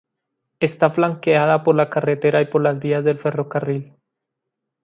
Está 0.59 0.89
flanqueada 0.89 1.63
por 1.63 1.75
la 1.75 1.91
carretera 1.91 2.41
y 2.41 2.45
por 2.45 2.63
las 2.63 2.79
vías 2.79 3.05
del 3.05 3.19
ferrocarril. 3.19 3.93